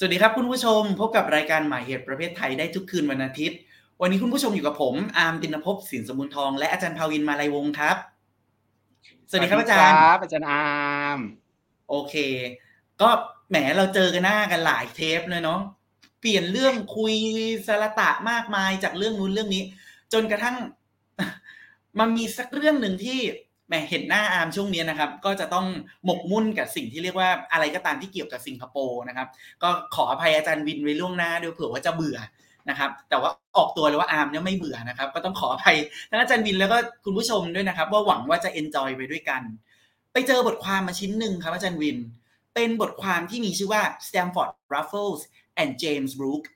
[0.00, 3.58] สวัสดีครับคุณผู้ชมพบกับรายการหมายเหตุประเภทไทยได้ทุกคืนวันอาทิตย์
[4.00, 7.96] วันนี้คุณผู้ชมอยู่กับผม อาร์มตินภพสินสมุนทองและอาจารย์ภาวินมาลัยวงศ์ครับ
[9.28, 10.62] สวัสดีครับอาจารย์ครับอาจารย์อา
[11.08, 11.18] ร์ม
[11.88, 12.14] โอเค
[13.00, 13.08] ก็
[13.50, 15.60] แหมเราเจอกันหน้ากันหลายเทปเลยเนาะ
[16.20, 17.14] เปลี่ยนเรื่องคุย
[17.66, 19.62] สารตะมากมายจากเรื่องนู้นเรื่องนี้
[20.12, 20.56] จนกระทั่ง
[21.98, 23.20] มันมีสักเรื่องหนึ่งที่
[23.68, 25.66] แหมเห็นหน้าอาร์มช่วงนี้นะครับ ก็จะต้อง
[26.04, 29.28] หมกมุ่นกับสิ่งที่เรียกว่าอะไรก็ตามที่เกี่ยวกับสิงคโปร์นะครับ
[29.62, 32.18] ก็ขออภัยอาจารย์วินไว้ล่วงหน้าด้วยเผื่อว่าจะเบื่อ
[32.70, 35.76] นะครับ แต่ว่าออกตัวเลยว่าอาร์มเนี่ยไม่เบื่อนะครับ ก็ต้องขออภัย
[36.10, 39.42] ทั้งอาจารย์วินแล้วก็คุณผู้ชมด้วยนะครับ ว่าหวังว่าจะ enjoy ไปด้วยกัน
[40.12, 41.98] ไปเจอบทความมาชิ้นหนึ่งครับอาจารย์วิน
[42.54, 45.20] เป็นบทความที่มีชื่อว่า Stamford Raffles
[45.62, 46.48] and James Brooke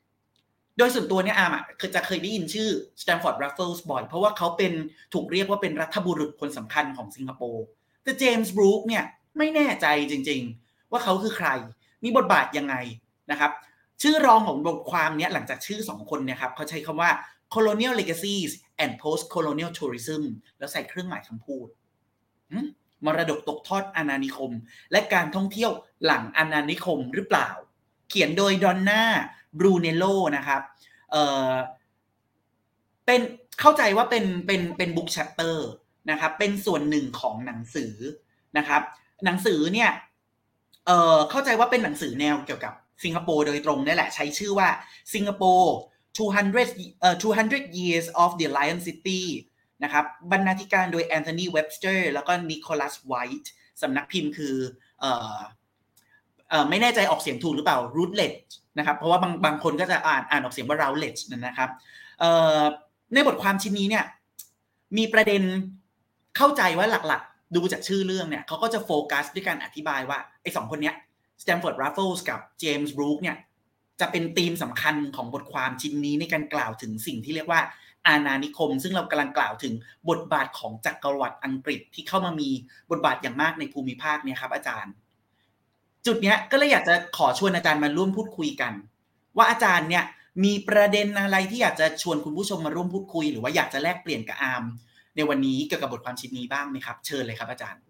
[0.83, 1.65] โดยส่วนตัวเนี่ยอาร์มอะ
[1.95, 2.69] จะเคยได้ยินชื่อ
[3.03, 4.73] Stamford Raffles บ่อย เพราะว่าเขาเป็น
[5.15, 7.65] ถูกเรียกว่าเป็นรัฐบุรุษคนสำคัญของสิงคโปร์
[8.03, 9.05] แต่เจมส์บรูคเนี่ย
[9.39, 11.49] ไม่แน่ใจจริง ๆ ว่าเขาคือใคร
[12.05, 12.75] มีบทบาทยังไง
[13.31, 13.53] นะครับ
[14.03, 17.11] ชื่อรองของบทความเนี้ยหลังจากชื่อสองคนเนี่ยครับเขาใช้คำว่า
[17.55, 18.51] colonial legacies
[18.83, 20.23] and post colonial tourism
[20.59, 21.67] แล้วใส่เครื่องหมายคำพูด
[23.05, 24.53] มรดกตกทอดอาณานิคม
[24.93, 25.73] และการท่องเที่ยว
[26.05, 27.49] หลังอาณานิคมหรือเปล่า
[28.09, 29.03] เขียนโดยดอนน่า
[29.59, 30.05] บรูเนโล
[30.37, 30.63] นะครับ
[31.13, 31.53] เอ่อ
[33.07, 33.21] เป็น
[33.61, 35.69] เข้าใจว่าเป็นเป็นเป็น book chapter
[36.11, 37.95] นะครับเป็นส่วนหนึ่งของหนังสือ
[38.59, 38.83] นะครับ
[39.25, 39.91] หนังสือเนี่ย
[40.87, 44.69] เอ่อเข้าใจว่าเป็นหนังสือแนวเกี่ยวกับสิงคโปร์โดยตรงนี่แหละใช้ชื่อว่า
[45.15, 45.75] สิงคโปร์
[46.19, 49.23] 200เอ่อ200 years of the Lion City
[49.83, 54.55] นะครับบรรณาธิการโดยแอนโทนีเว็บสเตอร์แล้วก็นิโคลัสไวท์สำนักพิมพ์คือ
[55.01, 55.39] เอ่อ
[56.49, 61.71] เอ่อไม่แน่ใจออกเสียงถูกหรือเปล่า Routledge นะครับ เพราะว่าบางบางคนก็จะอ่านอ่านออกเสียงว่า Routledge นะครับ
[63.15, 64.05] ในบทความชิ้นนี้เนี่ย
[64.99, 65.43] มีประเด็น
[66.37, 70.95] เข้าใจว่าหลักๆ ดูจากชื่อเรื่องเนี่ยเขาก็จะโฟกัสด้วยการอธิบายว่าไอ้สองคนเนี้ย
[71.43, 73.37] Stanford Raffles กับ James b r o o k เนี่ย
[74.01, 77.61] จะเป็นธีมสำคัญของบทความชิ้นนี้ในการกล่าวถึงสิ่งที่เรียกว่า
[78.07, 79.75] อาณานิคม ซึ่งเรากำลังกล่าวถึง
[80.11, 82.51] บทบาทของจักรวรรดิอังกฤษที่เข้ามามี
[82.91, 84.93] บทบาทอย่างมากในภูมิภาคเนี่ยครับอาจารย์
[86.07, 88.73] จุดเนี้ยก็เลยอยากจะขอชวนอาจารย์มาร่วมพูดคุยกัน
[89.37, 90.05] ว่าอาจารย์เนี่ย
[90.45, 94.65] มีประเด็นอะไรที่อยากจะชวนคุณผู้ชมมาร่วมพูดคุย หรือว่าอยากจะแลกเปลี่ยนกับอาร์ม
[95.17, 97.83] ในวันนี้เกี่ยวกับบทความชิ้นนี้บ้างไหมครับ เชิญเลยครับอาจารย์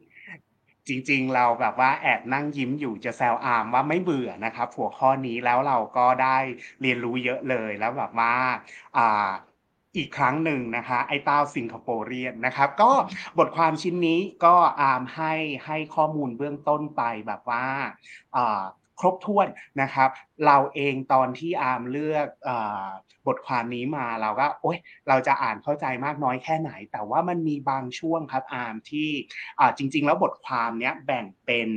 [0.88, 6.36] จริง ๆ เราแบบว่าแอบนั่งยิ้มอยู่จะแซวอาร์มว่าไม่เบื่อนะครับ หัวข้อนี้แล้วเราก็ได้
[6.82, 8.34] เรียนรู้เยอะเลยแล้วแบบว่า
[8.96, 9.28] อ่า
[9.96, 12.92] อีกครั้งหนึ่งนะคะไอ้เต้าสิงคโปร์เรียนนะครับ ก็
[13.38, 15.34] บทความชิ้นนี้ก็อาร์มให้
[15.66, 17.66] ให้ข้อมูลเบื้องต้นไปแบบว่า
[19.00, 19.48] ครบถ้วน
[19.82, 20.10] นะครับ
[20.46, 22.50] เราเองตอนที่อาร์มเลือกอ
[23.26, 29.10] บทความนี้มาเราก็โอ๊ยเราจะอ่านเข้าใจมากน้อยแค่ไหน แต่ว่ามันมีบางช่วงครับอาร์มที่
[29.76, 31.68] จริง ๆ แล้วบทความเนี้ยแบ่งเป็น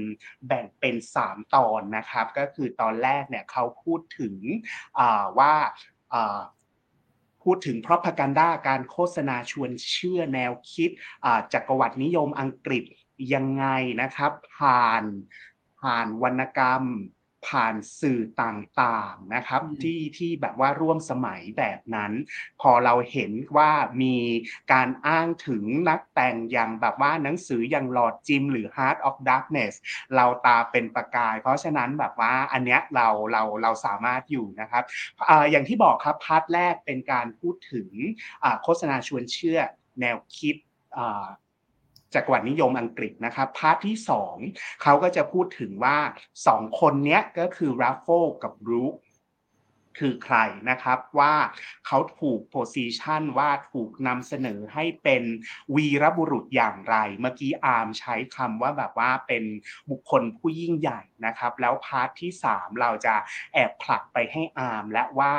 [0.48, 0.96] แบ่งเป็น
[1.26, 4.36] 3 ตอนนะครับ ก็คือตอนแรกเนี่ยเขาพูดถึง
[5.40, 5.54] ว่า
[7.46, 10.90] พูดถึง propaganda การโฆษณาชวนเชื่อแนวคิด
[11.54, 12.84] จักรวรรดินิยมอังกฤษ
[13.34, 13.66] ยังไง
[14.02, 15.04] นะครับ ผ่าน
[15.82, 16.84] ผ่านวรรณกรรม
[17.48, 22.12] ผ่านสื่อต่างๆนะครับที่ที่แบบว่าร่วมสมัยแบบนั้น
[22.62, 24.18] พอเราเห็นว่ามี
[24.74, 29.74] การอ้างถึงนักแต่งอย่างแบบว่าหนังสืออย่างหลอดจิม หรือ Heart of Darkness
[30.16, 34.84] เราตาเป็นประกาย เพราะฉะนั้นแบบว่าอันเนี้ยเราเราเราสามารถอยู่นะครับ
[35.30, 37.90] อย่างที่บอกครับ part แรกเป็นการพูดถึง
[38.64, 39.60] โฆษณาชวนเชื่อ
[40.02, 40.56] แนวคิด
[42.16, 43.98] จักรวรรดินิยมอังกฤษนะครับ part ที่
[44.40, 45.98] 2เขาก็จะพูดถึงว่า
[46.44, 48.08] 2คนนี้ก็คือแรฟเฟิล
[48.44, 48.96] กับบรูค
[50.02, 50.38] คือใคร
[50.70, 51.34] นะครับว่า
[51.88, 55.24] เขาถูก position ว่าถูกนำเสนอให้เป็น
[55.76, 59.44] วีรบุรุษอย่างไร เมื่อกี้อาร์มใช้คำว่าแบบว่าเป็น
[59.90, 63.16] บุคคลผู้ยิ่งใหญ่นะครับ แล้ว part ที่ 3 เราจะ
[63.54, 65.34] แอบผลักไปให้อาร์มและว่า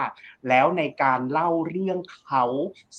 [0.49, 2.45] แล้วในการเล่าเรื่องเขา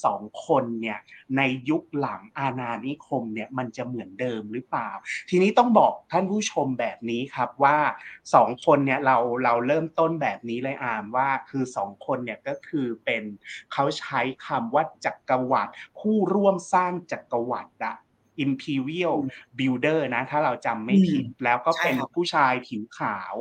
[0.03, 0.99] สองคนเนี่ย
[1.37, 4.89] ในยุคหลังอาณานิคมเนี่ยมันจะเหมือนเดิมหรือเปล่า
[5.29, 7.77] ทีนี้ต้องบอกท่านผู้ชมแบบนี้ครับว่า
[8.33, 13.23] สองคนเนี่ยเราเราเริ่มต้นแบบนี้เลยอาร์มว่าคือสองคนเนี่ยก็คือเป็น
[13.73, 17.95] เขาใช้คำว่าจักรวรรดิผู้ร่วมสร้างจักรวรรดิอะ
[18.45, 19.17] Imperial
[19.57, 23.35] Builder นะ ถ้าเราจำไม่ผิดแล้วก็เป็นผู้ชายผิวขาว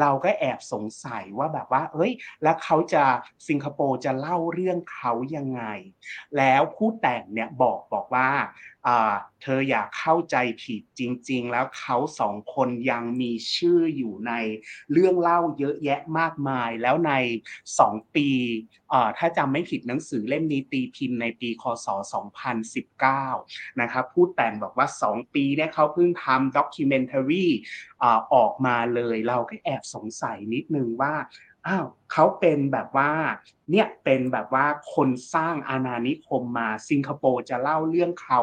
[0.00, 2.12] เราก็แอบสงสัยว่าแบบว่า เอ้ย
[2.42, 3.04] แล้วเขาจะ
[3.48, 5.62] สิงคโปร์จะเล่าเรื่องเขายังไง
[6.36, 8.28] แล้วผู้แต่งเนี่ยบอกบอกว่า
[8.79, 8.79] อ่า
[9.42, 14.32] เธออยากเข้าใจผิดจริง ๆ แล้วเขาสองคนยังมีชื่ออยู่ใน
[14.92, 17.12] เรื่องเล่าเยอะแยะมากมาย แล้วใน
[17.68, 18.28] 2 ปี
[19.18, 21.86] ถ้าจำไม่ผิดหนังสือเล่มนี้ตีพิมพ์ในปีคศ
[23.02, 27.46] 2019 นะครับพูดแต่งบอกว่า 2 ปีเนี่ยเขาเพิ่งทำด็อกิเมนทารี
[28.34, 31.14] ออกมาเลย เราก็แอบสงสัยนิดนึงว่า
[31.66, 33.10] อ้าวเขาเป็นแบบว่า
[33.70, 38.40] เนี่ยเป็นแบบว่าคนสร้างอาณานิคมมาสิงคโปร์จะเล่าเรื่องเขา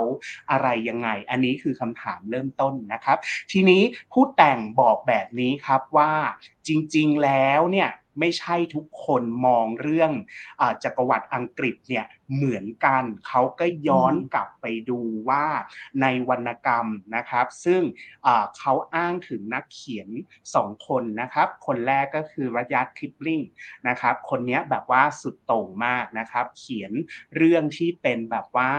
[0.51, 3.17] อะไรยังไง อันนี้คือคำถามเริ่มต้นนะครับ
[3.51, 3.81] ทีนี้
[4.11, 6.11] ผู้แต่งบอกแบบนี้ครับว่า
[6.67, 10.11] จริง ๆแล้วเนี่ย ไม่ใช่ทุกคนมองเรื่อง
[10.61, 12.05] อจักรวรรดิอังกฤษเนี่ย
[12.35, 14.99] เหมือนกัน เขาก็ย้อนกลับไปดู
[15.29, 15.45] ว่า
[16.01, 17.81] ในวรรณกรรมนะครับ ซึ่ง
[18.57, 20.09] เขาอ้างถึงนักเขียน
[20.55, 23.41] สองคนนะครับ คนแรกก็คือรัดยาร์ดคิปลิง
[23.87, 26.91] นะครับ คนนี้แบบว่าสุดโต่งมากนะครับ เขียน
[27.35, 28.71] เรื่องที่เป็นแบบว่า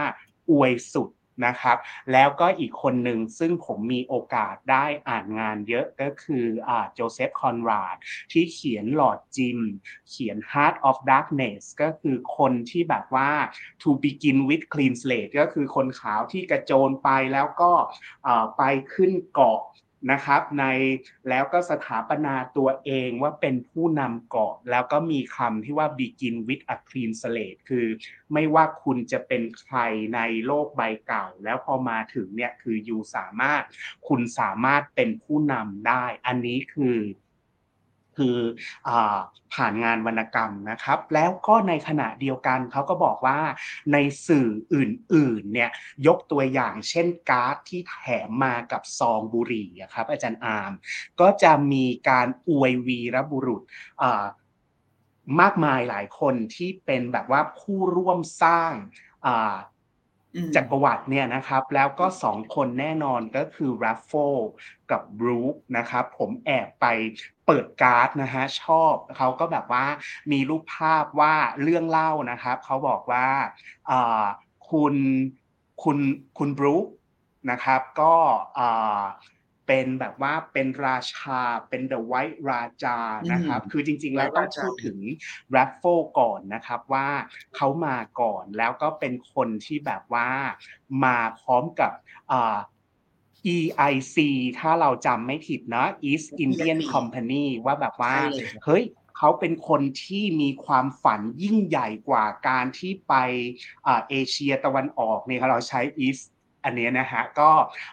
[0.51, 1.09] อวยสุด
[1.45, 1.77] นะครับ
[2.11, 6.45] แล้วก็อีกคนหนึ่งซึ่งผมมีโอกาสได้อ่านงานเยอะก็คือ
[6.93, 7.95] โจเซฟคอนราด
[8.31, 9.59] ที่เขียน Lord Jim
[10.09, 13.31] เขียน Heart of Darkness ก็คือคนที่แบบว่า
[13.81, 17.71] to begin with clean slate ก็คือคนขาวที่กระโจนไปแล้วก็
[18.57, 18.63] ไป
[18.93, 19.59] ขึ้นเกาะ
[20.11, 20.65] นะครับใน
[21.29, 27.87] แล้วก็สถาปนาตัวเองว่าเป็นผู้นำเกาะแล้วก็มีคำที่ว่า begin with a clean slate คือ
[28.33, 29.77] ไม่ว่าคุณจะเป็นใคร
[30.15, 33.63] ในโลกใบเก่า แล้วพอมาถึงเนี่ยคืออยู่สามารถ
[34.07, 36.97] คุณสามารถเป็นผู้นำได้ อันนี้คือ
[38.19, 38.37] คือ
[38.89, 38.91] อ
[39.53, 43.39] ผ่านงานวรรณกรรมนะครับ แล้วก็ในขณะเดียวกันเขาก็บอกว่า
[43.93, 45.69] ในสื่ออื่นๆเนี่ย
[46.07, 47.95] ยกตัวอย่างเช่นการ์ดที่แถ
[48.27, 50.71] มมากับซองบุหรี่ครับอาจารย์อาร์ม
[51.19, 53.63] ก็จะมีการอวยวีรบุรุษ
[55.41, 58.73] มากมายหลายคนที่เป็นแบบว่าผู้ร่วมสร้าง
[60.55, 64.11] จักรวรรดิเนี่ยนะครับ แล้วก็สองคนแน่นอนก็คือรัฟโฟ
[64.91, 66.85] กับบรูคนะครับ ผมแอบไป
[67.45, 69.85] เปิดการ์ดนะฮะชอบเขาก็แบบว่า
[70.31, 73.27] มีรูปภาพว่าเรื่องเล่านะครับเขาบอกว่า
[74.71, 74.95] คุณ
[75.83, 75.97] คุณ
[76.37, 76.85] คุณบรูค
[77.51, 78.15] นะครับ ก็
[79.69, 82.97] เป็นแบบว่าเป็นราชาเป็นเดอะไวท์ราจา
[83.31, 84.97] นะครับ คือจริง ๆ แล้วต้องพูดถึง
[85.51, 85.83] แรฟโฟ
[86.19, 87.07] ก่อนนะครับว่า
[87.55, 90.29] เขามาก่อนแล้วก็เป็นคนที่แบบว่า
[91.03, 91.91] มาพร้อมกับ
[93.55, 94.17] EIC
[94.59, 98.15] ถ้าเราจำไม่ผิดนะ East India Company ว่าแบบว่า
[98.65, 98.83] เฮ้ย
[99.17, 103.13] เขาเป็นคนที่มีความฝันยิ่งใหญ่กว่าการที่ไป
[103.85, 106.25] เอเชียตะวันออกเนี่ยเราใช้ East
[106.63, 107.51] อันนี้นะฮะก็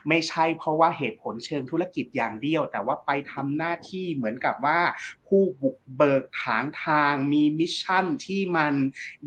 [0.08, 4.80] ไม่ใช่เพราะว่าเหตุผลเชิงธุรกิจอย่างเดียว แต่ว่าไปทำหน้าที่เหมือนกับว่า
[5.26, 8.74] ผู้บุกเบิกถางทางมี mission ที่มัน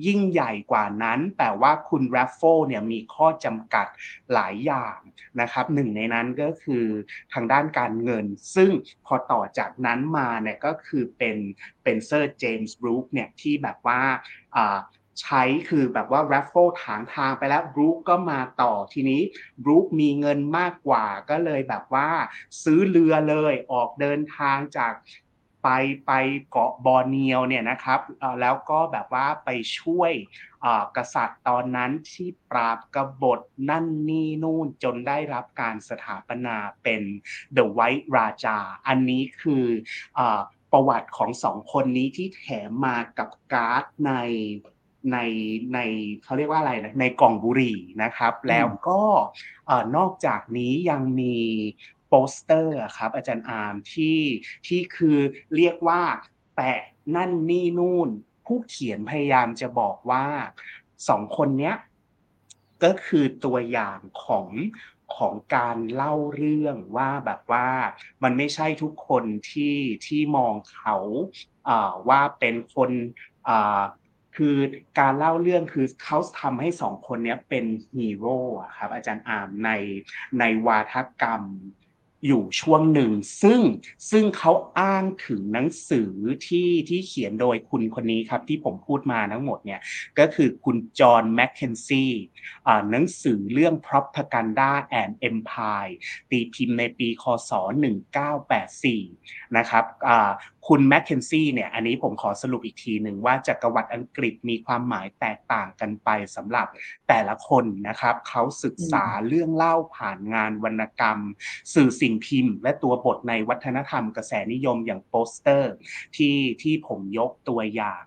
[0.06, 3.88] ยิ่งใหญ่กว่านั้น แต่ว่าคุณแรฟเฟิลเนี่ยมีข้อจำกัด
[4.34, 4.98] หลายอย่าง
[5.42, 6.86] นะครับหนึ่งในนั้นก็คือ
[7.34, 8.26] ทางด้านการเงิน
[8.56, 8.72] ซึ่ง
[9.06, 11.38] พอต่อจากนั้นมาเนี่ยก็คือเป็น
[11.84, 14.02] เป็นเซอร์เจมส์บรูคเนี่ยที่แบบว่า
[15.22, 19.22] ใช้คือแบบว่าแรฟเฟิลถางทางไปแล้วบรูคก็มาต่อทีนี้
[19.64, 22.10] บรูคมีเงินมากกว่าก็เลยแบบว่า
[22.64, 24.94] ซื้อเรือเลยออกเดินทางจาก
[25.64, 25.70] ไป
[26.08, 26.12] ไป
[26.52, 28.02] เกาะบอร์เนียวเนี่ยนะครับ
[28.42, 29.50] แล้วก็แบบว่าไป
[29.80, 30.12] ช่วย
[30.98, 33.40] กษัตริย์ตอนนั้นที่ปราบกบฏ
[33.70, 37.02] นั่นนี่นู่นจนได้รับการสถาปนาเป็น
[37.56, 38.58] The White Raja
[38.88, 39.66] อันนี้คือ
[40.72, 44.14] ประวัติของสองคนนี้ที่แถมมากับการ์ดใน
[45.12, 45.18] ใน
[45.74, 45.80] ใน
[46.24, 49.02] เขาเรียกว่าอะไรนะในกล่องบุหรี่นะครับ แล้วก็
[49.96, 51.38] นอกจากนี้ยังมี
[52.08, 54.20] โปสเตอร์ครับอาจารย์อาร์มที่
[54.68, 55.18] ที่คือ
[55.56, 56.02] เรียกว่า
[56.56, 56.80] แปะ
[57.16, 58.10] นั่นนี่นู่น
[58.46, 60.26] ผู้เขียนพยายามจะบอกว่า
[61.08, 61.76] สองคนเนี้ย
[62.84, 64.48] ก็คือตัวอย่างของ
[65.18, 67.68] ของการเล่าเรื่องว่าแบบว่า
[68.24, 70.96] มันไม่ใช่ทุกคนที่ที่มองเขา
[72.10, 72.92] ว่าเป็นคน
[74.42, 74.58] คือ
[75.00, 77.66] การเล่าเรื่องคือเขาทำให้สองคนนี้เป็น
[77.96, 78.38] ฮีโร่
[78.78, 79.72] ครับอาจารย์อาร์มใน
[80.40, 81.44] ในวาทกรรม
[82.26, 83.12] อยู่ช่วงหนึ่ง
[83.42, 83.62] ซึ่ง
[84.10, 86.12] ซึ่งเขาอ้างถึงหนังสือ
[86.48, 89.82] ที่ที่เขียนโดยคุณคนนี้ครับ ที่ผมพูดมาทั้งหมดเนี่ย
[90.20, 92.06] ก็คือคุณจอห์นแมคเคนซี
[92.92, 94.72] หนังสือเรื่อง propaganda
[95.02, 95.94] and empire
[96.32, 97.52] ตีพิมพ์ในปีคศ
[98.34, 99.86] 1984 นะครับ
[100.68, 106.68] คุณแมคเคนซี่เนี่ยอันนี้ผมขอสรุปอีกทีหนึ่งว่าจักรวรรดิอังกฤษมีความหมายแตกต่างกันไปสำหรับ
[107.08, 111.20] แต่ละคนนะครับเขาศึกษาเรื่องเล่าผ่านงานวรรณกรรม
[111.74, 115.74] สื่อสิงพิมพ์ และตัวบทในวัฒนธรรมกระแสนิยมอย่างโปสเตอร์
[116.16, 118.04] ที่ที่ผมยกตัวอย่าง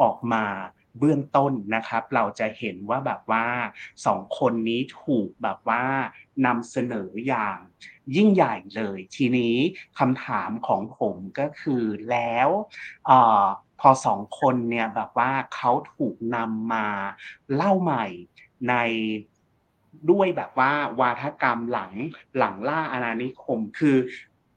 [0.00, 0.44] ออกมา
[0.98, 3.46] เบื้องต้นนะครับ เราจะเห็นว่าแบบว่า
[4.06, 5.84] สองคนนี้ถูกแบบว่า
[6.46, 7.58] นำเสนออย่าง
[8.16, 9.56] ยิ่งใหญ่เลย ทีนี้
[9.98, 12.48] คำถามของผมก็คือแล้ว
[13.10, 13.12] อ
[13.80, 16.86] พอสองคนเนี่ยแบบว่าเขาถูกนำมา
[17.54, 18.06] เล่าใหม่
[18.68, 18.74] ใน
[20.10, 21.92] ด้วยแบบว่าวาทกรรมหลัง
[22.38, 23.96] หลังล่าอาณานิคมคือ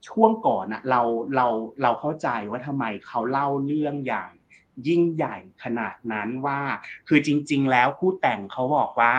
[0.07, 1.01] ช่วงก่อนอะเรา
[1.35, 1.47] เรา
[1.81, 4.31] เราเข้าใจว่าทำไมเขาเล่าเรื่องอย่าง
[4.87, 6.61] ยิ่งใหญ่ขนาดนั้นว่า
[7.07, 9.15] คือจริง ๆ แล้วผู้แต่งเขาบอกว่า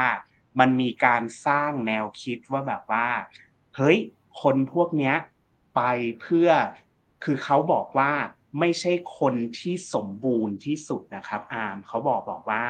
[0.60, 3.06] มันมีการสร้างแนวคิดว่าแบบว่า
[3.76, 3.98] เฮ้ย
[4.42, 5.16] คนพวกเนี้ย
[5.76, 5.82] ไป
[6.20, 6.48] เพื่อ
[7.24, 8.12] คือเขาบอกว่า
[8.60, 12.64] ไม่ใช่คนที่สมบูรณ์ที่สุดนะครับ อาร์มเขาบอกบอกว่า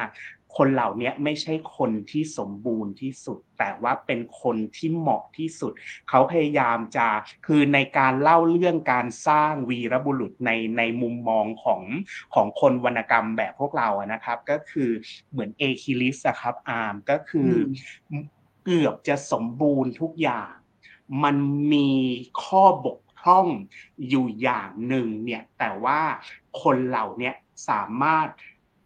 [0.57, 5.71] คนเหล่านี้ไม่ใช่คนที่สมบูรณ์ที่สุด แต่ว่าเป็นคนที่เหมาะที่สุด
[6.09, 7.07] เขาพยายามจะ
[7.47, 11.81] คือในการเล่าเรื่องการสร้างวีรบุรุษในในมุมมองของ
[12.33, 14.89] ของคนวรรณกรรมแบบพวกเราอะนะครับ ก็คือ
[15.31, 17.51] เหมือนเอคิลิสครับอาร์มก็คือ
[18.63, 20.53] เกือบจะสมบูรณ์ทุกอย่าง
[21.23, 21.35] มัน
[21.73, 21.89] มี
[22.43, 23.47] ข้อบกพร่อง
[24.09, 26.01] อยู่อย่างหนึ่งเนี่ยแต่ว่า
[26.61, 27.31] คนเหล่านี้
[27.69, 28.27] สามารถ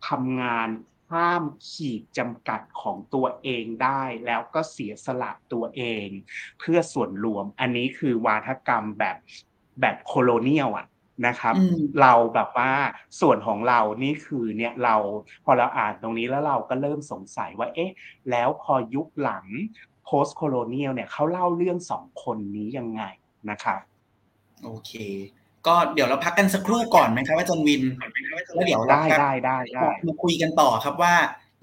[0.09, 0.67] ทำงาน
[1.11, 6.07] ข้ามขีดจำกัดของตัวเองได้ แล้วก็เสียสละตัวเอง
[6.59, 9.17] เพื่อส่วนรวม อันนี้คือวาทกรรมแบบ
[9.81, 10.87] แบบโคโลเนียลอะ
[11.27, 11.55] นะครับ
[12.01, 12.71] เราแบบว่า
[13.21, 14.95] ส่วนของเรานี่คือเนี่ยเรา
[15.45, 17.91] พอเราอ่านตรงนี้แล้วเราก็เริ่มสงสัยว่า เอ๊ะ
[18.29, 19.45] แล้วพอยุคหลัง
[20.07, 23.03] post colonial เนี่ยเขาเล่าเรื่องสองคนนี้ยังไง
[23.49, 23.79] นะครับ
[24.63, 24.91] โอเค
[25.67, 27.83] ก็เดี๋ยวเราพักกันสักครู่ก่อนไหมครับอาจารย์วิน
[28.53, 31.15] แล้วเดี๋ยวได้ได้ได้ได้มาคุยกันต่อครับว่า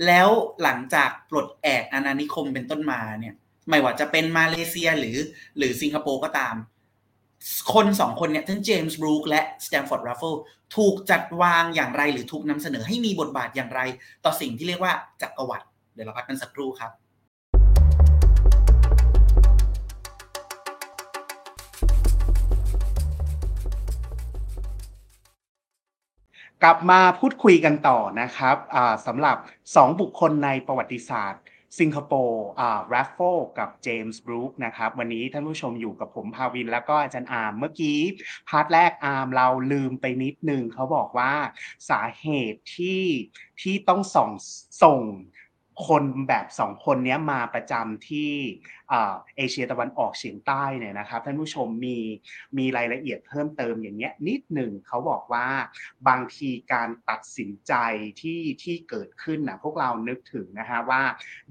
[0.07, 0.29] แล้ว
[0.63, 3.35] หลังจากปลดแอกอาณานิคมเป็นต้นมาเนี่ย
[3.69, 5.19] ไม่ว่าจะเป็นมาเลเซียหรือ
[5.59, 6.55] หรือสิงคโปร์ก็ตาม
[7.75, 10.35] คนสองคนเนี่ยทั้งเจมส์บรูคและสแตมฟอร์ดแรฟเฟิล
[10.77, 13.81] ถูกจัดวางอย่างไรหรือถูกนำเสนอให้มีบทบาทอย่างไร
[14.25, 16.93] ต่อสิ่งที่เรียกว่าจักรวรรดิเดี๋ยวเราพักกันสักครู่ครับ
[26.63, 28.57] กลับมาพูดคุยกันต่อนะครับ
[29.07, 29.37] สำหรับ
[29.69, 31.43] 2 บุคคลในประวัติศาสตร์
[31.79, 33.19] สิงคโปร์ราแรฟเฟิล
[33.59, 37.99] กับเจมส์บรูคนะครับวันนี้ท่านผู้ชมอยู่กับผมภาวิน แล้วก็อาจารย์อาร์มเมื่อกี้
[38.49, 41.33] part แรกอาร์มเราลืมไปนิดนึงเขาบอกว่า
[41.91, 43.05] สาเหตุที่
[43.61, 44.31] ที่ต้องส่ง
[44.83, 45.01] ส่ง
[45.87, 48.33] คนแบบสองคนนี้มาประจำที่
[48.91, 51.99] เอเชียตะวันออกเฉียงใต้เนี่ยนะครับท่านผู้ชมมี
[52.59, 55.49] มีรายละเอียดเพิ่มเติมอย่างเงี้ยนิดหนึ่งเขาบอกว่า
[56.09, 57.75] บางทีการตัดสินใจ
[58.21, 61.03] ที่ที่เกิดขึ้นนะพวกเรานึกถึงนะฮะว่า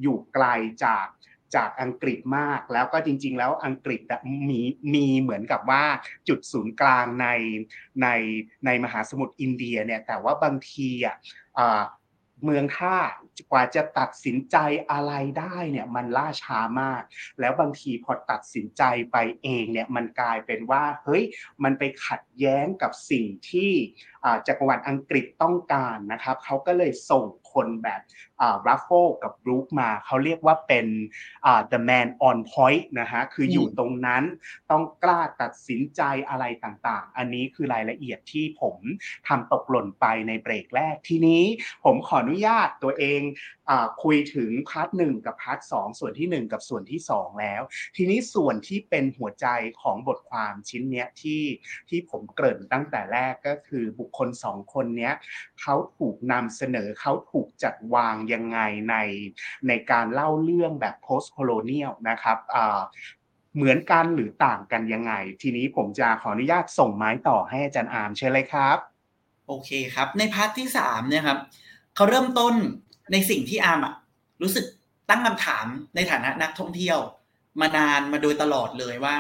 [0.01, 0.45] อยู่ไกล
[0.85, 1.07] จาก
[1.55, 4.01] จากอังกฤษมากแล้วก็จริง ๆ แล้วอังกฤษ
[4.49, 4.61] มี
[4.93, 5.83] มีเหมือนกับว่า
[6.27, 7.27] จุดศูนย์กลางใน
[8.01, 8.07] ใน
[8.65, 11.17] ในมหาสมุทรอินเดียเนี่ยแต่ว่าบางทีอะ
[12.43, 12.97] เมืองท่า
[13.51, 14.57] กว่าจะตัดสินใจ
[14.91, 17.01] อะไรได้เนี่ยมันล่าช้ามาก
[17.39, 21.23] แล้วบางทีพอตัดสินใจไปเองเนี่ยมันกลายเป็นว่าเฮ้ย
[21.63, 23.71] มันไปขัดแย้งกับสิ่งที่
[24.47, 27.25] จักรวรรดิอังกฤษต้องการนะครับเขาก็เลยส่ง
[27.57, 28.01] คนแบบ
[28.67, 28.89] รัฟโฟ
[29.23, 30.87] กับบรูคมาเขาเรียกว่าเป็น
[31.71, 34.23] the man on point นะฮะคืออยู่ตรงนั้น
[34.71, 38.75] ต้องกล้าตัดสินใจอะไรต่างๆ อันนี้คือรายละเอียดที่ผม
[39.27, 41.43] ทำตกหล่นไปในเบรกแรกทีนี้
[41.83, 43.21] ผมขออนุญาตตัวเอง
[44.03, 47.61] คุยถึง part หนึ่งกับ part สองส่วนที่ 1 กับส่วนที่ 2 แล้ว
[47.95, 49.47] ทีนี้ส่วนที่เป็นหัวใจ
[49.81, 51.41] ของบทความชิ้นเนี้ยที่
[51.89, 55.13] ที่ผมเกริ่นตั้งแต่แรกก็คือบุคคลสองคนเนี้ย
[55.61, 58.95] เขาถูกนำเสนอเขาถูกจัดวางยังไงใน
[59.67, 62.37] ในการเล่าเรื่องแบบ post colonial นะครับ
[63.55, 68.77] เหมือนกันหรือต่างกันยังไง ทีนี้ผมจะขออนุญาตส่งไม้ต่อให้อาจารย์อาร์มเชิญเลยครับ
[69.47, 71.39] โอเคครับ ใน part ที่สามเนี่ยครับ
[71.95, 72.53] เขาเริ่มต้น
[73.11, 73.93] ในสิ่งที่อาร์มอะ
[74.41, 74.65] รู้สึก
[75.09, 76.99] ตั้งคำถามในฐานะนักท่องเที่ยว
[77.61, 79.15] มานานมาโดยตลอดเลยว่า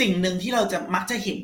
[0.00, 1.40] สิ่งหนึ่งที่เราจะมักจะเห็น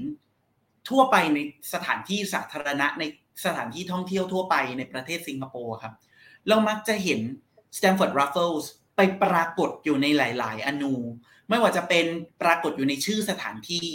[0.88, 1.38] ทั่วไปใน
[1.72, 3.04] สถานที่สาธารณะใน
[3.44, 5.94] สถานที่ท่องเที่ยวทั่วไปในประเทศสิงคโปร์ครับ
[6.48, 7.20] เรามักจะเห็น
[7.76, 8.64] Stanford Raffles
[8.96, 10.94] ไปปรากฏอยู่ในหลาย ๆ อนู
[11.48, 12.06] ไม่ว่าจะเป็น
[12.42, 13.86] ปรากฏอยู่ในชื่อสถานที่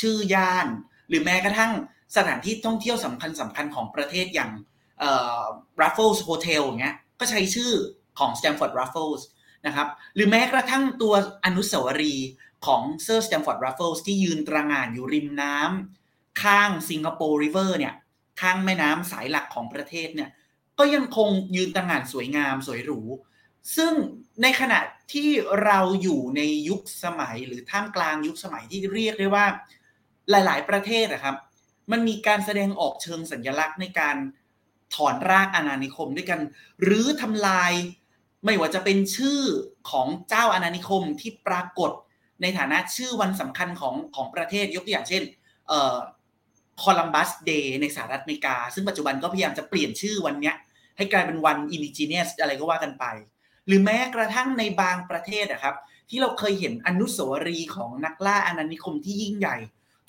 [0.00, 0.66] ชื่อย่าน
[1.08, 1.72] หรือแม้กระทั่ง
[2.16, 4.50] สถานที่ท่องเที่ยวสำคัญสำคัญของประเทศอย่าง
[5.80, 7.72] Raffles Hotel อย่างเงี้ยก็ใช้ชื่อ
[8.18, 9.22] ของ Stanford Raffles
[9.66, 12.28] นะครับหรือแม้กระทั่งตัวอนุสาวรีย์
[12.66, 17.94] ของเซอร์ Stanford Raffles ที่ยืนตระหง่านอยู่ริมน้ำข้างสิงคโปร์ริเวอร์เนี่ย
[18.40, 20.30] ข้างแม่น้ำสายหลักของประเทศเนี่ย
[20.78, 23.00] ก็ยังคงยืนตระหง่านสวยงามสวยหรู
[23.76, 23.92] ซึ่ง
[24.42, 24.80] ในขณะ
[25.12, 25.28] ที่
[25.64, 29.46] เราอยู่ในยุคสมัยหรือท่ามกลางยุคสมัยที่เรียกได้ว่า
[30.30, 31.36] หลาย ๆ ประเทศนะครับ
[31.90, 34.16] มันมีการแสดงออกเชิงสัญลักษณ์ในการ
[34.94, 36.40] ถอนรากอาณานิคมด้วยกัน
[36.82, 37.72] หรือทำลาย
[38.44, 39.40] ไม่ว่าจะเป็นชื่อ
[39.90, 41.90] ของเจ้าอาณานิคมที่ปรากฏ
[42.42, 45.22] ในฐานะชื่อวันสำคัญของของประเทศยกตัวอย่างเช่น
[46.82, 50.52] Columbus Day ในสหรัฐอเมริกา ซึ่งปัจจุบันก็พยายามจะเปลี่ยนชื่อวันนี้
[50.96, 53.04] ให้กลายเป็นวัน Indigenous อะไรก็ว่ากันไป
[53.66, 55.74] หรือแม้กระทั่งในบางประเทศนะครับ
[56.10, 59.56] ที่เราเคยเห็นอนุสาวรีย์ของนักล่าอาณานิคมที่ยิ่งใหญ่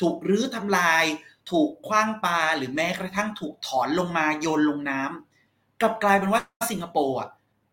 [0.01, 1.05] ถูกรื้อทำลาย
[1.51, 6.41] ถูกขว้างปา หรือแม้กระทั่งถูกถอนลงมาโยนลงน้ำกลับกลายเป็นว่า
[6.71, 7.29] สิงคโปร์อะ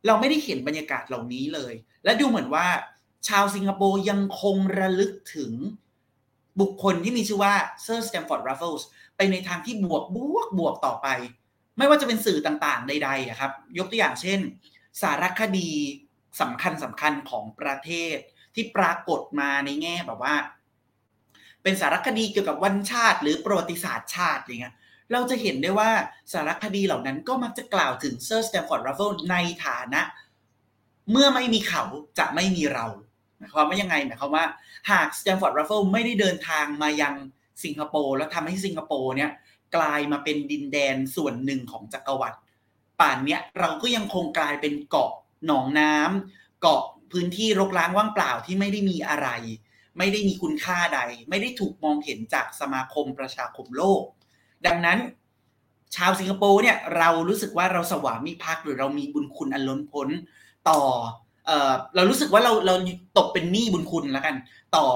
[0.06, 2.66] เราไม่ได้เห็นบรรยากาศเหล่านี้เลย และดูเหมือนว่า
[3.28, 5.52] ชาวสิงคโปร์ยังคงระลึกถึง
[6.60, 11.08] บุคคลที่มีชื่อว่าเซอร์ Stamford Raffles ไปในทางที่บวกบวกบวกต่อไป
[11.78, 14.38] ไม่ว่าจะเป็นสื่อต่างๆ ใดๆครับ ยกตัวอย่างเช่น
[15.02, 15.70] สารคดี
[16.40, 18.16] สำคัญสำคัญของประเทศ
[18.54, 20.34] ที่ปรากฏมาในแง่แบบว่า
[21.62, 24.74] เป็นสารคดีเกี่ยวกับวันชาติ หรือประวัติศาสตร์ชาติอย่างเงี้ย
[25.12, 25.90] เราจะเห็นได้ว่า
[26.32, 30.02] สารคดีเหล่านั้นก็มักจะกล่าวถึงเซอร์ Stamford Raffles ในฐานะ
[31.10, 31.82] เมื่อไม่มีเขา
[32.18, 32.86] จะไม่มีเรา
[33.42, 34.46] หมายความว่ายังไงหมายความว่า
[34.90, 37.14] หาก Stamford Raffles ไม่ได้เดินทางมายัง
[37.64, 39.30] สิงคโปร์แล้วทำให้สิงคโปร์เนี่ย
[39.76, 42.38] กลายมาเป็นดินแดนส่วนหนึ่งของจักรวรรดิ
[43.00, 45.12] ป่านเนี้ยเราก็ยังคงกลายเป็นเกาะ
[45.46, 46.82] หนองน้ำเกาะ
[47.12, 49.28] พื้นที่รกร้างว่างเปล่าที่ไม่ได้มีอะไร
[49.98, 54.02] ไม่ได้มีคุณค่าใด ไม่ได้ถูกมองเห็นจากสมาคมประชาคมโลก
[54.66, 54.98] ดังนั้น
[55.96, 60.08] ชาวสิงคโปร์เนี่ยเรารู้สึกว่าเราสวามิภักดิ์หรือเรามีบุญคุณอันล้นพ้น
[60.68, 60.80] ต่อ
[61.46, 62.74] เออเรารู้สึกว่าเราเรา
[63.18, 64.34] ตกเป็นหนี้บุญคุณแล้วกัน
[64.76, 64.86] ต่อ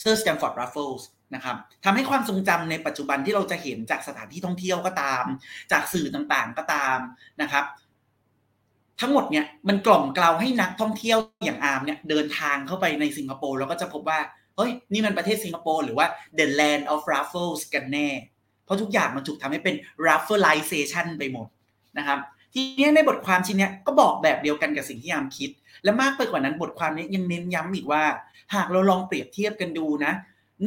[0.00, 5.24] เซอร์ Stamford Raffles นะครับทำให้ความทรงจำในปัจจุบันที่เราจะเห็นจากสถานที่ท่องเที่ยวก็ตาม
[5.72, 6.98] จากสื่อต่างๆก็ตาม
[7.42, 7.64] นะครับ
[9.00, 14.20] ทั้งหมดเนี่ยมันกล่อมเกลาให้นักท่องเที่ยวอย่างอาร์มเนี่ยเดินทางเข้าไปในสิงคโปร์แล้วก็จะพบว่า
[14.56, 16.06] เฮ้ยนี่มันประเทศสิงคโปร์หรือว่า
[16.38, 18.08] the land of Raffles กันแน่
[18.64, 19.74] เพราะทุกอย่างมันถูกทำให้เป็น
[20.06, 21.46] r a f f l i z a t i o n ไปหมด
[21.98, 22.18] นะครับ
[22.52, 25.50] ทีนี้ในบทความชิ้นนี้ก็บอกแบบเดียวกันกับสิ่งที่อาร์มคิด
[25.84, 28.02] และมากไปกว่านั้นบทความนี้ยังเน้นย้ำอีกว่า
[28.54, 30.12] หากเราลองเปรียบเทียบกันดูนะ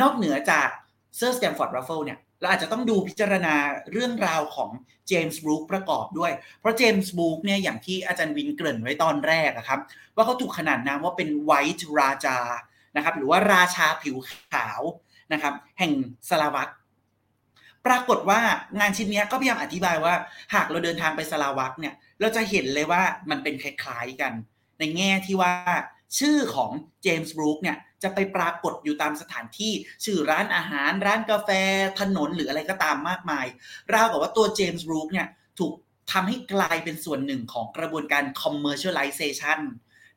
[0.02, 0.70] นอกเหนือจาก
[1.18, 3.56] เซอร์ Stamford Raffles เนี่ยเราอาจจะต้องดูพิจารณา
[3.92, 4.70] เรื่องราวของ
[5.08, 9.80] James Brooke ประกอบด้วย เพราะเจมส์บรูคเนี่ยอย่างที่อาจารย์วินเกริ่นไว้ตอนแรกครับ
[10.16, 12.38] ว่าเขาถูกขนานนามว่าเป็นไวท์ราจา
[12.96, 14.16] นะครับหรือว่าราชาผิว
[14.54, 14.82] ขาว
[15.34, 15.92] นะครับแห่ง
[16.30, 16.70] สลาวัก
[17.88, 18.40] ปรากฏว่า
[18.80, 20.14] งานชิ้นนี้ก็พยายามอธิบายว่า
[20.54, 24.34] หากเราเดินทางไปสลาวักเนี่ย เราจะเห็นเลยว่ามันเป็นคล้ายๆกัน
[24.80, 25.54] ในแง่ที่ว่า
[26.20, 26.72] ชื่อของ
[27.04, 31.50] เจมส์บรูคเนี่ยจะไปปรากฏอยู่ตามสถานที่ชื่อร้านอาหาร ร้านกาแฟ
[32.00, 33.46] ถนนหรืออะไรก็ตามมากมาย
[33.94, 35.28] ราวกับว่าตัวเจมส์บรูคเนี่ย
[35.60, 35.74] ถูก
[36.12, 39.60] ทำให้กลายเป็นส่วนหนึ่งของกระบวนการ commercialization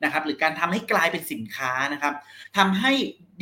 [0.05, 2.15] นะครับหรือการทำให้กลายเป็นสินค้านะครับ
[2.57, 2.93] ทำให้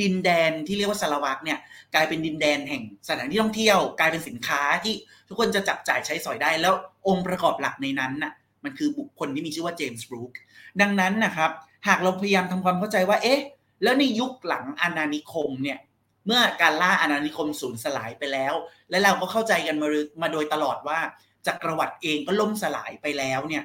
[0.01, 1.59] ดินแดนที่เรียกว่าสลาวักเนี่ย
[1.95, 4.95] กลายเป็นดินแดนแห่งสถานที่ท่องเที่ยว กลายเป็นสินค้าที่
[5.29, 6.75] ทุกคนจะจับจ่ายใช้สอยได้ แล้ว
[7.09, 8.33] องค์ประกอบหลักในนั้นน่ะ
[8.65, 10.33] มันคือบุคคลที่มีชื่อว่าเจมส์บรูค
[10.81, 11.51] ดังนั้นนะครับ
[11.89, 13.41] หากเราพยายามทำความเข้าใจว่าเอ๊ะ
[13.83, 15.79] แล้วในยุคหลังอาณานิคมเนี่ย
[16.27, 18.55] เมื่อการล่าอาณานิคมสูญสลายไปแล้ว
[18.91, 19.89] และเราก็เข้าใจกันมา
[20.23, 20.99] มาโดยตลอดว่า
[21.47, 23.65] จักรวรรดิเองก็ล่มสลายไปแล้วเนี่ย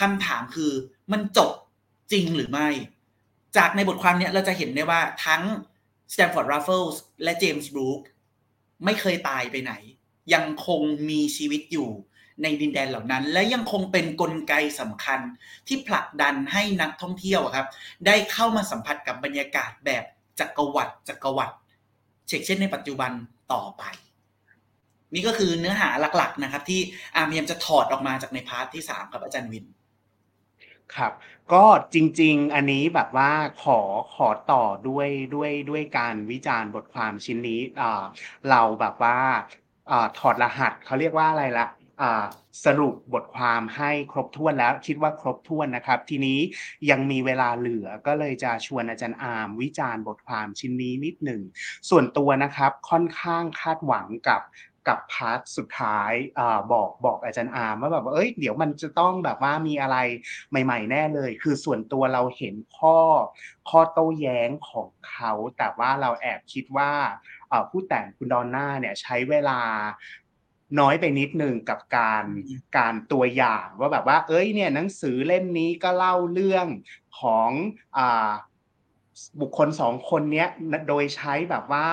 [0.00, 0.72] คำถามคือ
[1.12, 1.52] มันจบ
[2.12, 2.68] จริงหรือไม่
[3.56, 5.42] จากในบทความเนี้ยเราจะเห็นได้ว่าทั้ง
[6.12, 8.00] Stamford Raffles และ James Brooke
[8.84, 9.72] ไม่เคยตายไปไหน
[10.34, 11.88] ยังคงมีชีวิตอยู่
[12.42, 15.20] ในดินแดนเหล่านั้น และยังคงเป็นกลไกสำคัญ
[15.66, 17.66] ที่ผลักดันให้นักท่องเที่ยวครับ
[18.06, 20.04] ได้เข้ามาสัมผัสกับบรรยากาศแบบ
[20.40, 21.54] จักรวรรดิจักรวรรดิ
[22.28, 23.12] เช่นเช่นในปัจจุบัน
[23.52, 23.84] ต่อไป
[25.14, 26.80] นี่ก็คือเนื้อหาหลักๆนะครับ ที่
[27.16, 29.64] อาร์มพยายามจะถอดออกมาจากใน part ที่สามครับอาจารย์วิน
[30.96, 31.12] ครับ
[31.52, 33.30] ก็จริง ๆ อันนี้แบบว่า
[33.62, 33.80] ขอ
[34.14, 38.04] ขอต่อด้วยด้วยด้วยการวิจารณ์บทความชิ้นนี้อ่า
[38.50, 39.18] เราแบบว่า
[39.90, 41.66] อ่าถอดรหัสเขาเรียกว่าอะไรละ
[42.02, 42.24] อ่า
[42.64, 46.38] สรุปบทความให้ครบถ้วนแล้วคิดว่าครบถ้วนนะครับ ทีนี้
[46.90, 51.42] ยังมีเวลาเหลือก็เลยจะชวนอาจารย์อาร์มวิจารณ์บทความชิ้นนี้นิดหนึ่ง
[51.90, 54.40] ส่วนตัวนะครับค่อนข้างคาดหวังกับ
[54.88, 56.40] กับ part สุดท้าย
[56.72, 59.96] บอกบอกอาจารย์อาร์มว่าแบบว่าเอ้ยเดี๋ยวมันจะต้องแบบว่ามีอะไร
[60.64, 62.98] ใหม่ ๆ แน่เลย คือส่วนตัวเราเห็นข้อ
[63.68, 66.92] ข้อโต้แย้งของเขา แต่ว่าเราแอบคิดว่า
[67.70, 69.60] ผู้แต่งคุณดอนน่าเนี่ยใช้เวลา
[70.80, 72.24] น้อยไปนิดหนึ่งกับการ
[72.76, 76.66] การตัวอย่างว่าแบบว่า เอ้ยเนี่ยหนังสือเล่มนี้ก็เล่าเรื่อง
[77.20, 77.50] ของ
[77.98, 78.30] อ่า
[79.40, 80.46] บุคคลสองคนนี้
[80.88, 81.88] โดยใช้แบบว่า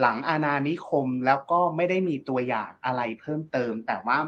[0.00, 4.18] หลังอาณานิคมแล้วก็ไม่ได้มีตัวอย่างอะไรเพิ่มเติม แต่ว่า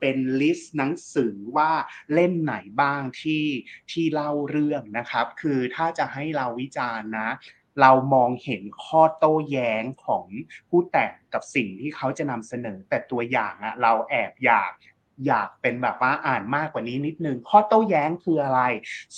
[0.00, 1.70] เป็นลิสต์หนังสือว่า
[2.12, 3.44] เล่มไหนบ้างที่
[3.90, 7.30] ที่เล่าเรื่องนะครับ คือถ้าจะให้เราวิจารณ์นะ
[7.80, 10.26] เรามองเห็นข้อโต้แย้งของ
[10.68, 14.72] ผู้แต่งกับสิ่งที่เขาจะนำเสนอแต่ตัวอย่างอะเราแอบอยาก
[15.26, 18.60] อยากเป็นแบบว่าอ่านมากกว่านี้นิดนึง ข้อโต้แย้งคืออะไร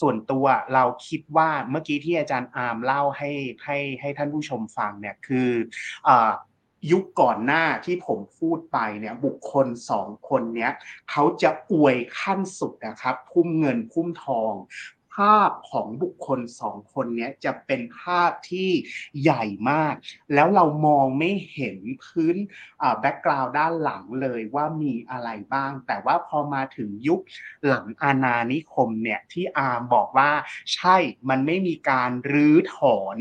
[0.01, 3.31] ส่วนตัวเราคิดว่าเมื่อกี้ที่อาจารย์อาร์มเล่าให้
[3.65, 5.51] ให้ให้ท่านผู้ชมฟังเนี่ยคือ
[6.09, 6.11] อ
[6.93, 10.73] ยุคก่อนหน้าที่ผมพูดไปเนี่ยบุคคลสองคนเนี้ย
[11.11, 14.53] เขาจะอวยขั้นสุดนะครับพุ่มเงินพุ่มทอง
[15.17, 18.71] ภาพของบุคคลสองคนนี้จะเป็นภาพที่
[19.23, 19.95] ใหญ่มาก
[20.35, 22.37] แล้วเรามองไม่เห็นพื้น
[23.01, 27.21] แบ็กกราวด์ด้านหลังเลยว่ามีอะไรบ้าง แต่ว่าพอมาถึงยุค
[27.67, 30.31] หลังอาณานิคมเนี่ยที่อาร์มบอกว่า
[30.75, 30.97] ใช่
[31.29, 33.19] มันไม่มีการรื้อถอน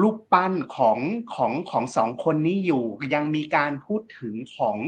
[0.00, 0.98] รูปปั้นของ
[1.34, 4.78] ของของสองคนนี้อยู่ ยังมีการพูดถึงของ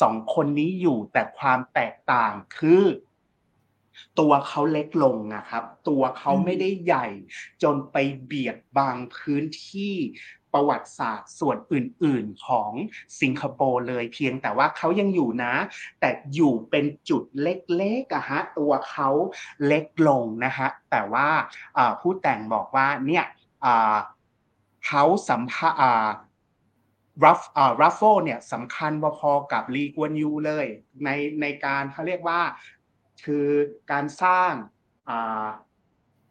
[0.00, 2.82] สองคนนี้อยู่แต่ความแตกต่างคือ
[4.20, 7.06] ตัวเขาเล็กลงนะครับ ตัวเขาไม่ได้ใหญ่
[7.62, 9.96] จนไปเบียดบางพื้นที่
[10.52, 12.72] ประวัติศาสตร์ส่วนอื่น ๆ ของ
[13.20, 15.54] สิงคโปร์เลยเพียงแต่ว่าเขายังอยู่นะ
[16.00, 19.08] แต่อยู่เป็นจุดเล็กๆอะฮะตัวเขา
[19.66, 21.28] เล็กลงนะฮะแต่ว่า
[22.00, 23.24] ผู้แต่งบอกว่าเนี่ย
[24.86, 25.70] เขาสัมภา
[27.24, 27.40] รัฟ
[27.82, 30.66] รัฟโฟเนี่ยสำคัญพอๆกับลีกวนยูเลย
[31.04, 32.40] ในในการเขาเรียกว่า
[33.24, 33.48] คือ
[33.92, 34.52] การสร้าง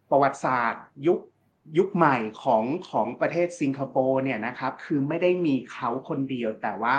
[0.09, 1.19] ประวัติศาสตร์ ยุค
[1.77, 6.97] ยุคใหม่ของของประเทศสิงคโปร์เนี่ยนะครับคือไม่ได้มีเขาคนเดียว แต่ว่า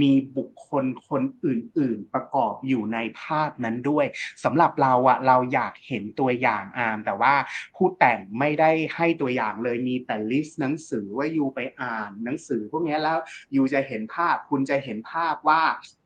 [0.00, 4.06] มีบุคคลคนอื่น ๆ ประกอบอยู่ในภาพนั้นด้วย
[4.44, 7.34] สำหรับเราอะเราอยากเห็นตัวอย่างอามแต่ว่า
[7.76, 13.18] ผู้แต่งไม่ได้ให้ตัวอย่างเลยมีแต่ list หนังสือว่า you ไปอ่านหนังสือพวกนี้แล้ว
[13.52, 15.62] you จะเห็นภาพคุณจะเห็นภาพว่า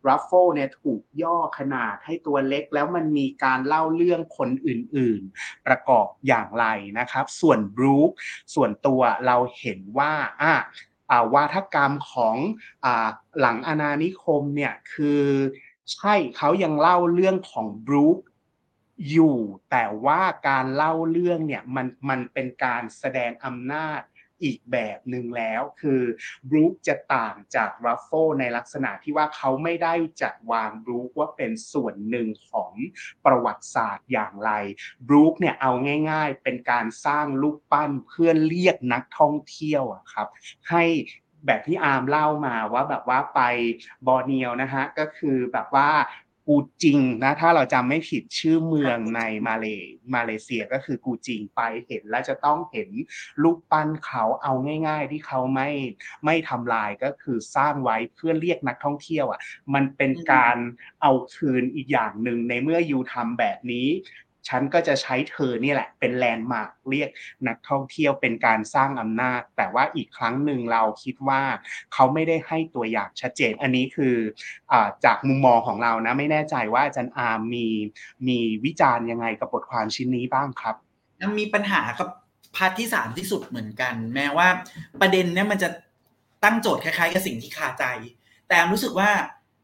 [0.09, 6.67] รัฟเฟิลเนี่ยถูกย่อขนาดให้ตัวเล็กแล้วมันมีการเล่าเรื่องคนอื่นๆ ประกอบอย่างไร
[6.99, 8.11] นะครับ ส่วน Brooke
[8.55, 12.37] ส่วนตัวเราเห็นว่าอ่าวาทกรรมของ
[12.85, 12.87] อ
[13.41, 15.23] หลังอาณานิคมเนี่ยคือ
[15.93, 18.19] ใช่เขายังเล่าเรื่องของ Brooke
[19.11, 19.37] อยู่
[19.71, 24.01] แต่ว่าการเล่าเรื่องเนี่ยมันมันเป็นการแสดงอำนาจ
[24.43, 26.03] อีกแบบหนึ่งแล้ว คือ
[26.49, 32.73] บรู๊คจะต่างจากรัฟโฟในลักษณะที่ว่าเขาไม่ได้จัดวางบรู๊คว่าเป็นส่วนหนึ่งของ
[33.27, 34.51] ประวัติศาสตร์อย่างไร
[35.09, 35.73] บรู๊คเนี่ยเอา
[36.11, 40.29] ง่าย ๆ เป็นการสร้างรูปปั้นเพื่อเรียกนักท่องเที่ยวครับ
[40.71, 40.85] ให้
[41.47, 43.41] แบบที่อาร์มเล่ามาว่าแบบว่าไป
[44.07, 45.91] บอร์เนียวนะฮะก็คือแบบว่า
[46.53, 49.67] กูจิงนะถ้าเราจำไม่ผิดชื่อเมืองในมาเล
[50.15, 52.91] มาเลเซียก็คือกูจิงไปเห็นแล้วจะต้องเห็น
[53.43, 54.53] รูปปั้นเขาเอา
[54.89, 55.71] ง่าย ๆ ที่เขาไม่
[56.25, 59.41] ไม่ทำลายก็คือสร้างไว้เพื่อเรียกนักท่องเที่ยวอะ
[59.75, 60.57] มันเป็นการ
[61.03, 63.89] เอาคืนอีกอย่างหนึ่งในเมื่อยูทำแบบนี้
[64.49, 67.11] ฉันก็จะใช้เธอนี่แหละ เป็นแลนด์มาร์กเรียก
[67.49, 71.43] นักท่องเที่ยวเป็นการสร้างอำนาจ แต่ว่าอีกครั้งหนึ่งเราคิดว่า
[71.95, 74.17] เขาไม่ได้ให้ตัวอย่างชัดเจน อันนี้คือ
[74.73, 74.75] อ
[75.05, 77.67] จากมุมมองของเรานะไม่แน่ใจว่าอาจารย์อาร์มี
[78.29, 80.77] มีวิจารณ์ยังไงกับบทความชิ้นนี้บ้างครับ
[81.39, 82.09] มีปัญหากับ
[82.57, 84.49] part ที่สามที่สุดเหมือนกัน แม้ว่า
[85.01, 85.69] ประเด็นเนี้ยมันจะ
[86.45, 87.85] ตั้งโจทย์คล้ายๆกับสิ่งที่คาใจ
[88.49, 89.11] แต่รู้สึกว่า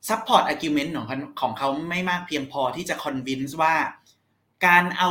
[0.08, 1.06] support argument ของ
[1.40, 3.74] ของเขาไม่มากเพียงพอที่จะ convince ว่า
[4.66, 5.10] การเอา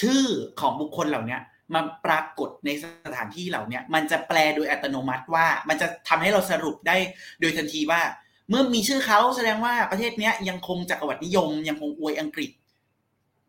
[0.00, 0.22] ชื่อ
[0.60, 1.38] ของบุคคลเหล่านี้
[1.74, 6.96] มาปรากฏในสถานที่เหล่านี้มันจะแปลโดยอัตโนมัติว่า มันจะทำให้เราสรุปได้
[7.40, 8.00] โดยทันทีว่า
[8.48, 12.50] เมื่อมีชื่อเขาแสดงว่าประเทศนี้ยังคงจักรวรรดินิยม ยังคงอวยอังกฤษ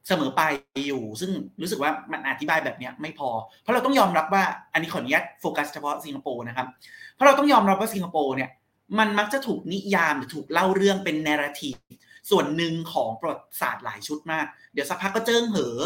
[0.08, 0.42] เสมอไป
[0.88, 3.30] อยู่ ซึ่งรู้สึกว่ามันอธิบายแบบนี้ไม่พอ
[3.62, 6.68] เพราะเราต้องยอมรับว่าอันนี้ขออนุญาตโฟกัสเฉพาะสิงคโปร์นะครับ
[7.14, 8.50] เพราะเราต้องยอมรับว่าสิงคโปร์เนี่ย
[9.00, 11.76] มันมักจะถูกนิยามหรือถูกเล่าเรื่องเป็นนาราทีฟ
[12.30, 15.78] ส่วนหนึ่งของประวัติศาสตร์หลายชุดมาก เดี๋ยวสักพักก็เจิ้งเหอ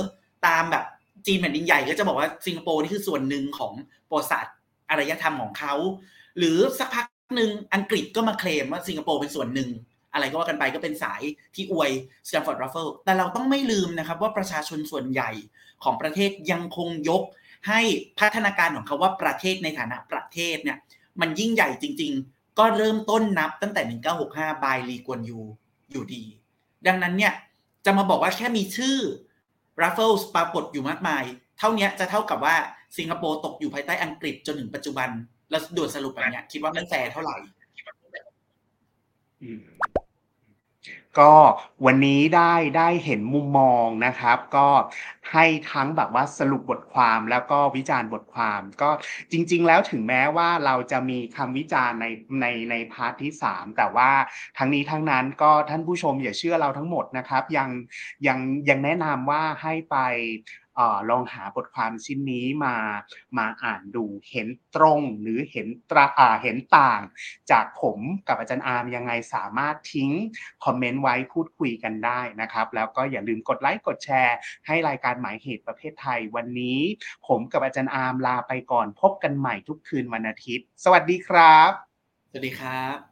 [0.48, 0.86] ตามแบบ
[1.26, 3.74] จีนแผ่นดินใหญ่ก็จะบอกว่าสิงคโปร์นี่คือส่วนหนึ่งของ
[4.10, 4.56] ประวัติศาสตร์
[4.90, 5.74] อารยธรรมของเขา
[6.38, 9.70] หรือสักพักหนึ่งอังกฤษก็มาเคลมว่าสิงคโปร์เป็นส่วนหนึ่ง
[10.14, 11.22] อะไรก็ว่ากันไปก็เป็นสาย
[11.56, 11.92] ที่อวย
[12.28, 15.32] สแตมฟอร์ดรัฟเฟิลส์แต่เราต้องไม่ลืมนะครับว่าประชาชนส่วนใหญ่
[15.84, 17.24] ของประเทศยังคงยก
[17.68, 17.82] ให้
[18.20, 20.78] พัฒนาการของเขาว่าประเทศในฐานะประเทศเนี่ย
[21.22, 23.82] มันยิ่งใหญ่จริง ๆ ก็เริ่มต้นนับตั้งแต่
[24.24, 25.42] 1965 by ลีกวนยู
[25.92, 26.24] อยู่ดี
[26.88, 27.34] ดังนั้นเนี่ย
[27.86, 28.98] จะมาบอกว่าแค่มีชื่อ
[29.82, 31.24] Raffles ปรากฏอยู่มากมาย
[31.60, 32.56] เท่านี้จะเท่ากับว่า
[32.98, 35.10] สิงคโปร์ตกอยู่ภายใต้อังกฤษจนถึงปัจจุบัน
[35.50, 37.38] แล้วด่วนสรุปแบบนี้คิดว่ามันแฟร์เท่าไหร่
[41.18, 41.34] ก็
[41.86, 44.68] วันนี้ได้ได้เห็นมุมมองนะครับ ก็
[45.32, 48.90] ให้ทั้งแบบว่าสรุปบทความแล้วก็วิจารณ์บทความ ก็
[49.32, 52.06] จริง ๆ แล้วถึงแม้ว่าเราจะมีคำวิจารณ์ใน
[52.42, 54.12] ในใน part ที่ 3 แต่ว่า
[54.58, 57.70] ทั้งนี้ทั้งนั้นก็ท่านผู้ชมอย่าเชื่อเราทั้งหมดนะครับ ยัง
[58.28, 59.98] ยังยังแนะนำว่าให้ไป
[60.80, 62.76] ลองหาบทความชิ้นนี้มา
[63.38, 67.02] มาอ่านดูเห็นตรงหรือเห็นตราเห็นต่าง
[67.52, 70.12] จากผมกับอาจารย์อาร์มยังไงสามารถทิ้ง
[70.66, 74.38] comment ไว้พูดคุยกันได้นะครับ แล้วก็อย่าลืมกดไลค์กดแชร์
[74.68, 76.80] ให้รายการหมายเหตุประเภทไทยวันนี้
[77.28, 81.72] ผมกับอาจารย์อาร์มลาไปก่อนพบกันใหม่ทุกคืนวันอาทิตย์ สวัสดีครับ
[82.30, 83.09] สวัสดีครับ